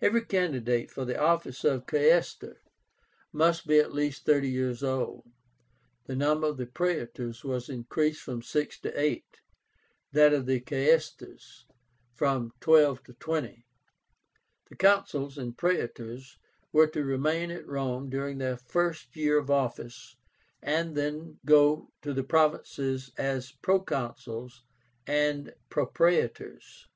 Every 0.00 0.24
candidate 0.24 0.90
for 0.90 1.04
the 1.04 1.20
office 1.20 1.64
of 1.64 1.84
Quaestor 1.84 2.62
must 3.30 3.66
be 3.66 3.78
at 3.78 3.92
least 3.92 4.24
thirty 4.24 4.48
years 4.48 4.82
old. 4.82 5.30
The 6.06 6.16
number 6.16 6.46
of 6.46 6.72
Praetors 6.72 7.44
was 7.44 7.68
increased 7.68 8.22
from 8.22 8.40
six 8.40 8.80
to 8.80 8.98
eight; 8.98 9.42
that 10.12 10.32
of 10.32 10.46
Quaestors, 10.46 11.66
from 12.14 12.54
twelve 12.60 13.02
to 13.02 13.12
twenty. 13.12 13.66
The 14.70 14.76
Consuls 14.76 15.36
and 15.36 15.58
Praetors 15.58 16.38
were 16.72 16.86
to 16.86 17.04
remain 17.04 17.50
at 17.50 17.66
Rome 17.68 18.08
during 18.08 18.38
their 18.38 18.56
first 18.56 19.14
year 19.14 19.36
of 19.38 19.50
office, 19.50 20.16
and 20.62 20.96
then 20.96 21.38
go 21.44 21.90
to 22.00 22.14
the 22.14 22.24
provinces 22.24 23.12
as 23.18 23.52
Proconsuls 23.52 24.62
and 25.06 25.54
Propraetors. 25.68 26.86